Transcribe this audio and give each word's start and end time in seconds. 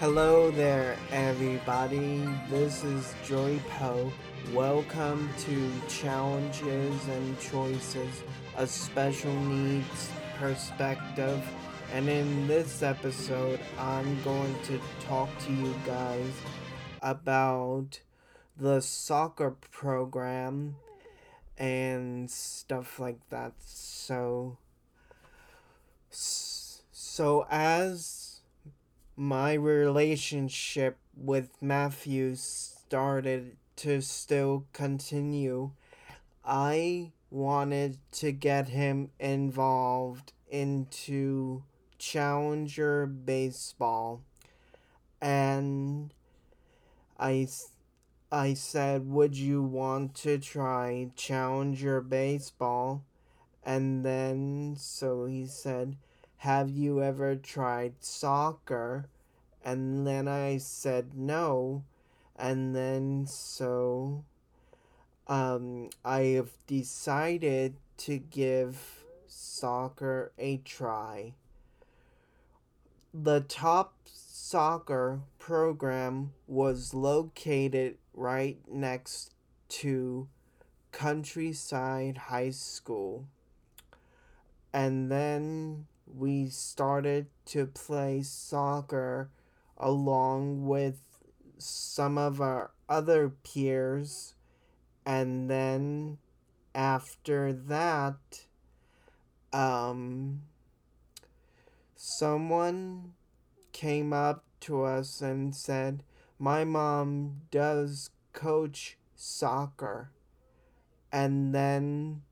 Hello 0.00 0.50
there, 0.50 0.98
everybody. 1.12 2.28
This 2.50 2.82
is 2.82 3.14
Joey 3.24 3.62
Poe. 3.78 4.12
Welcome 4.52 5.30
to 5.38 5.70
Challenges 5.88 7.06
and 7.06 7.38
Choices, 7.38 8.24
a 8.56 8.66
special 8.66 9.32
needs 9.32 10.10
perspective. 10.36 11.40
And 11.92 12.08
in 12.08 12.48
this 12.48 12.82
episode, 12.82 13.60
I'm 13.78 14.20
going 14.24 14.56
to 14.64 14.80
talk 15.06 15.28
to 15.46 15.52
you 15.52 15.72
guys 15.86 16.32
about 17.00 18.00
the 18.58 18.80
soccer 18.80 19.52
program 19.70 20.74
and 21.56 22.28
stuff 22.28 22.98
like 22.98 23.20
that. 23.30 23.52
So, 23.60 24.58
so 26.10 27.46
as 27.48 28.23
my 29.16 29.54
relationship 29.54 30.98
with 31.16 31.50
Matthew 31.60 32.34
started 32.34 33.56
to 33.76 34.00
still 34.00 34.66
continue, 34.72 35.70
I 36.44 37.12
wanted 37.30 37.98
to 38.12 38.32
get 38.32 38.68
him 38.68 39.10
involved 39.18 40.32
into 40.48 41.62
Challenger 41.98 43.06
baseball. 43.06 44.22
And 45.20 46.12
I 47.18 47.48
I 48.34 48.54
said, 48.54 49.08
Would 49.10 49.36
you 49.36 49.62
want 49.62 50.16
to 50.16 50.38
try 50.38 51.10
Challenger 51.14 52.00
Baseball? 52.00 53.04
And 53.64 54.04
then, 54.04 54.74
so 54.76 55.26
he 55.26 55.46
said, 55.46 55.96
Have 56.44 56.68
you 56.68 57.02
ever 57.02 57.36
tried 57.36 57.94
soccer? 58.00 59.06
And 59.64 60.06
then 60.06 60.28
I 60.28 60.58
said, 60.58 61.14
No. 61.14 61.84
And 62.36 62.76
then, 62.76 63.24
so 63.26 64.24
um, 65.26 65.88
I 66.04 66.20
have 66.36 66.50
decided 66.66 67.76
to 67.96 68.18
give 68.18 69.04
soccer 69.26 70.32
a 70.38 70.58
try. 70.58 71.32
The 73.14 73.40
top 73.40 73.94
soccer 74.04 75.20
program 75.38 76.34
was 76.46 76.92
located 76.92 77.96
right 78.12 78.58
next 78.70 79.32
to 79.80 80.28
Countryside 80.92 82.18
High 82.18 82.50
School. 82.50 83.28
And 84.74 85.10
then 85.10 85.86
we 86.06 86.48
started 86.48 87.26
to 87.46 87.66
play 87.66 88.22
soccer 88.22 89.30
along 89.76 90.66
with 90.66 91.00
some 91.58 92.18
of 92.18 92.40
our 92.40 92.70
other 92.88 93.28
peers. 93.28 94.34
And 95.06 95.50
then 95.50 96.18
after 96.74 97.52
that, 97.52 98.46
um, 99.52 100.42
someone 101.94 103.12
came 103.72 104.12
up 104.12 104.44
to 104.60 104.82
us 104.82 105.20
and 105.20 105.54
said, 105.54 106.02
My 106.38 106.64
mom 106.64 107.42
does 107.50 108.10
coach 108.32 108.96
soccer. 109.14 110.10
And 111.12 111.54
then 111.54 112.22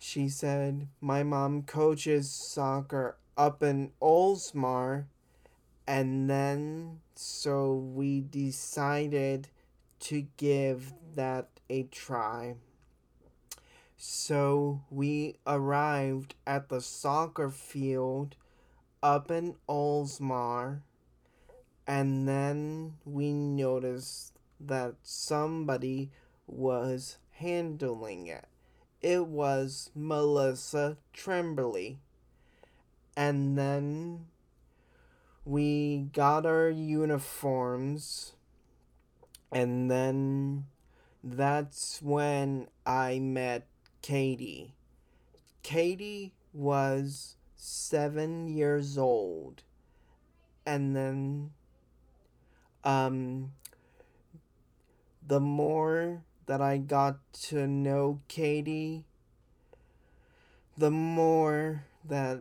she 0.00 0.30
said, 0.30 0.88
My 1.00 1.22
mom 1.22 1.62
coaches 1.62 2.30
soccer 2.30 3.16
up 3.36 3.62
in 3.62 3.92
Oldsmar. 4.00 5.04
And 5.86 6.28
then 6.30 7.00
so 7.14 7.74
we 7.74 8.22
decided 8.22 9.48
to 10.00 10.26
give 10.38 10.94
that 11.14 11.48
a 11.68 11.82
try. 11.84 12.54
So 13.98 14.80
we 14.88 15.36
arrived 15.46 16.34
at 16.46 16.70
the 16.70 16.80
soccer 16.80 17.50
field 17.50 18.36
up 19.02 19.30
in 19.30 19.56
Oldsmar, 19.68 20.80
and 21.86 22.26
then 22.26 22.94
we 23.04 23.32
noticed 23.32 24.38
that 24.58 24.94
somebody 25.02 26.10
was 26.46 27.18
handling 27.32 28.26
it. 28.26 28.49
It 29.00 29.26
was 29.26 29.90
Melissa 29.94 30.98
Tremblay. 31.14 31.96
And 33.16 33.56
then 33.56 34.26
we 35.44 36.08
got 36.12 36.44
our 36.44 36.68
uniforms, 36.68 38.34
and 39.50 39.90
then 39.90 40.66
that's 41.24 42.00
when 42.02 42.68
I 42.86 43.18
met 43.18 43.66
Katie. 44.02 44.74
Katie 45.62 46.34
was 46.52 47.36
seven 47.56 48.48
years 48.48 48.96
old. 48.96 49.62
And 50.66 50.94
then, 50.94 51.50
um, 52.84 53.52
the 55.26 55.40
more 55.40 56.22
that 56.50 56.60
I 56.60 56.78
got 56.78 57.20
to 57.32 57.64
know 57.68 58.22
Katie, 58.26 59.04
the 60.76 60.90
more 60.90 61.84
that 62.04 62.40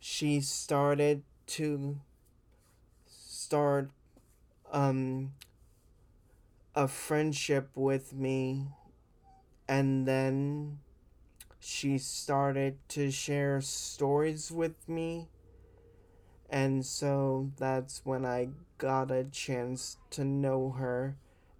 she 0.00 0.40
started 0.40 1.22
to 1.58 2.00
start 3.06 3.92
um 4.72 5.30
a 6.74 6.88
friendship 6.88 7.68
with 7.76 8.12
me 8.12 8.66
and 9.68 10.04
then 10.04 10.80
she 11.60 11.98
started 11.98 12.78
to 12.88 13.12
share 13.12 13.60
stories 13.60 14.50
with 14.50 14.88
me. 14.88 15.28
And 16.50 16.84
so 16.84 17.52
that's 17.58 18.04
when 18.04 18.26
I 18.26 18.48
got 18.76 19.12
a 19.12 19.22
chance 19.22 19.98
to 20.10 20.24
know 20.24 20.70
her 20.70 21.14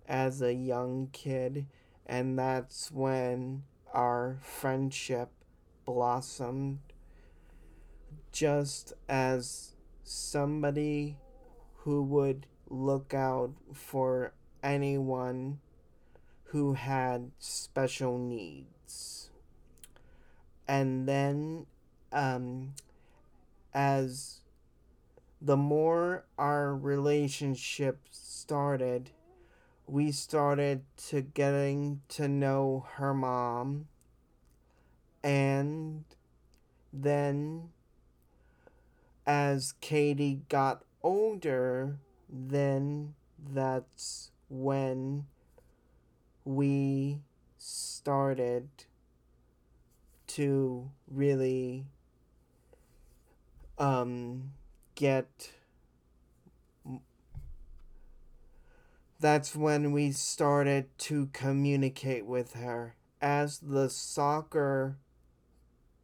as 0.08 0.42
a 0.42 0.54
young 0.54 1.08
kid. 1.12 1.66
And 2.06 2.38
that's 2.38 2.91
when 2.91 3.62
our 3.92 4.38
friendship 4.41 5.30
blossomed. 5.84 6.80
Just 8.32 8.92
as 9.08 9.74
somebody 10.02 11.19
who 11.76 12.02
would 12.02 12.46
look 12.69 13.14
out 13.14 13.52
for 13.72 14.32
anyone 14.62 15.60
who 16.44 16.72
had 16.75 17.30
special 17.38 18.19
needs 18.19 19.28
and 20.69 21.08
then 21.08 21.66
um, 22.12 22.75
as 23.72 24.40
the 25.40 25.56
more 25.56 26.25
our 26.38 26.76
relationship 26.76 28.00
started 28.10 29.10
we 29.88 30.12
started 30.12 30.82
to 30.97 31.22
getting 31.22 32.00
to 32.09 32.28
know 32.28 32.87
her 32.97 33.15
mom 33.15 33.87
and 35.25 36.04
then 36.93 37.71
as 39.26 39.72
Katie 39.81 40.43
got 40.49 40.82
older 41.03 41.97
then 42.28 43.15
that's 43.54 44.31
when 44.50 45.26
we 46.44 47.20
started 47.56 48.69
to 50.26 50.91
really 51.10 51.87
um, 53.78 54.53
get 54.94 55.53
that's 59.20 59.55
when 59.56 59.93
we 59.93 60.12
started 60.12 60.87
to 60.99 61.26
communicate 61.32 62.26
with 62.26 62.55
her. 62.55 62.94
As 63.20 63.59
the 63.59 63.91
soccer 63.91 64.97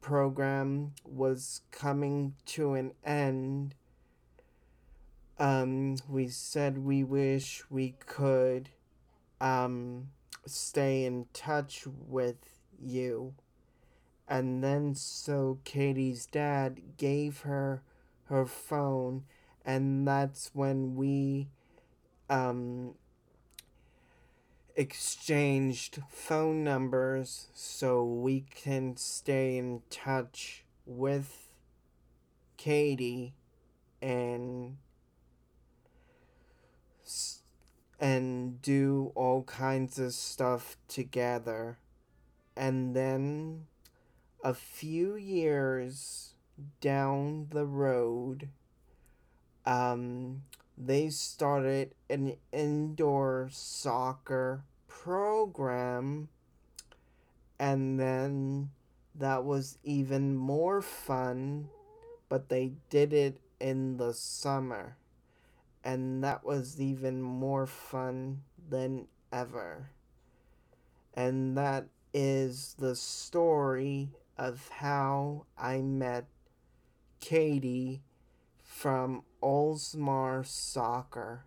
program 0.00 0.92
was 1.04 1.62
coming 1.70 2.34
to 2.46 2.74
an 2.74 2.92
end 3.04 3.74
um, 5.38 5.96
we 6.08 6.28
said 6.28 6.78
we 6.78 7.02
wish 7.02 7.64
we 7.68 7.94
could 8.06 8.70
um, 9.40 10.08
stay 10.46 11.04
in 11.04 11.26
touch 11.32 11.84
with 11.86 12.36
you. 12.80 13.34
And 14.28 14.62
then 14.62 14.94
so 14.94 15.58
Katie's 15.64 16.26
dad 16.26 16.80
gave 16.96 17.40
her 17.40 17.82
her 18.28 18.46
phone 18.46 19.24
and 19.66 20.08
that's 20.08 20.50
when 20.54 20.94
we 20.94 21.48
um 22.30 22.94
exchanged 24.76 26.02
phone 26.08 26.64
numbers 26.64 27.48
so 27.54 28.04
we 28.04 28.44
can 28.54 28.96
stay 28.96 29.56
in 29.56 29.82
touch 29.90 30.64
with 30.86 31.48
Katie 32.56 33.34
and 34.02 34.76
and 38.00 38.60
do 38.60 39.12
all 39.14 39.42
kinds 39.44 39.98
of 39.98 40.12
stuff 40.12 40.76
together. 40.88 41.78
And 42.56 42.94
then 42.94 43.66
a 44.42 44.54
few 44.54 45.16
years 45.16 46.34
down 46.80 47.48
the 47.50 47.66
road 47.66 48.48
um 49.66 50.42
they 50.76 51.08
started 51.08 51.94
an 52.10 52.36
indoor 52.52 53.48
soccer 53.52 54.64
program, 54.88 56.28
and 57.58 57.98
then 57.98 58.70
that 59.14 59.44
was 59.44 59.78
even 59.84 60.34
more 60.34 60.82
fun, 60.82 61.68
but 62.28 62.48
they 62.48 62.72
did 62.90 63.12
it 63.12 63.38
in 63.60 63.96
the 63.96 64.12
summer, 64.12 64.96
and 65.84 66.24
that 66.24 66.44
was 66.44 66.80
even 66.80 67.22
more 67.22 67.66
fun 67.66 68.42
than 68.68 69.06
ever. 69.32 69.90
And 71.14 71.56
that 71.56 71.86
is 72.12 72.74
the 72.78 72.96
story 72.96 74.08
of 74.36 74.68
how 74.68 75.46
I 75.56 75.80
met 75.80 76.26
Katie 77.20 78.00
from 78.74 79.22
Oldsmar 79.40 80.44
Soccer. 80.44 81.44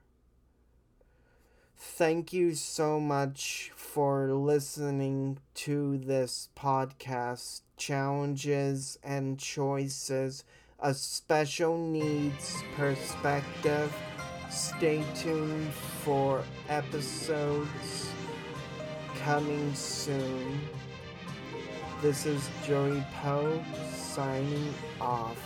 Thank 1.76 2.32
you 2.32 2.56
so 2.56 3.02
much 3.02 3.70
for 3.76 4.32
listening 4.32 5.40
to 5.56 5.98
this 5.98 6.48
podcast, 6.58 7.62
Challenges 7.76 8.98
and 9.04 9.38
Choices, 9.38 10.46
a 10.80 10.94
special 10.94 11.78
needs 11.78 12.64
perspective. 12.78 13.94
Stay 14.50 15.04
tuned 15.14 15.74
for 16.04 16.44
episodes 16.70 18.10
coming 19.20 19.76
soon. 19.76 20.62
This 22.02 22.26
is 22.26 22.50
Joey 22.66 23.04
Poe 23.22 23.62
signing 23.94 24.74
off. 25.02 25.38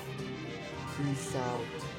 Peace 0.98 1.36
out. 1.36 1.91